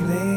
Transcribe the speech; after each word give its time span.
sleep. 0.00 0.29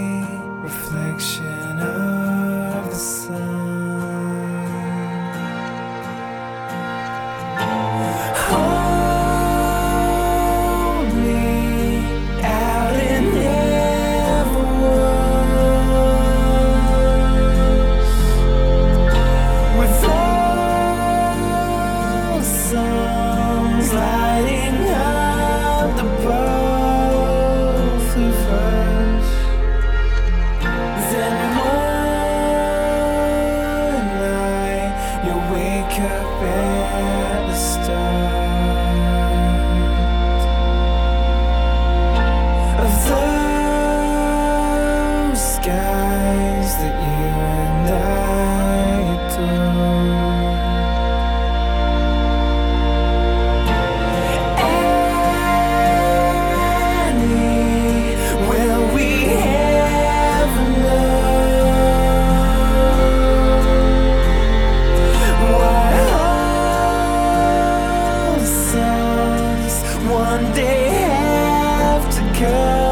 care 72.34 72.83